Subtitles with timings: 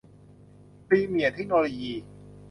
[0.87, 1.93] พรีเมียร์ เทคโนโลยี